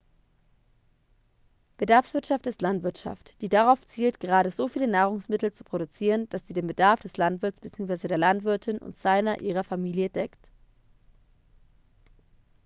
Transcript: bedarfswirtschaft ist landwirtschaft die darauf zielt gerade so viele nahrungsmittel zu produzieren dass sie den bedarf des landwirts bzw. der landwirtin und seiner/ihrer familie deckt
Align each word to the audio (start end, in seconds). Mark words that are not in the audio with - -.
bedarfswirtschaft 1.77 2.47
ist 2.47 2.63
landwirtschaft 2.63 3.39
die 3.39 3.49
darauf 3.49 3.85
zielt 3.85 4.19
gerade 4.19 4.49
so 4.49 4.67
viele 4.67 4.87
nahrungsmittel 4.87 5.51
zu 5.53 5.63
produzieren 5.63 6.27
dass 6.31 6.47
sie 6.47 6.53
den 6.53 6.65
bedarf 6.65 7.01
des 7.01 7.17
landwirts 7.17 7.59
bzw. 7.59 8.07
der 8.07 8.17
landwirtin 8.17 8.79
und 8.79 8.97
seiner/ihrer 8.97 9.63
familie 9.63 10.09
deckt 10.09 10.47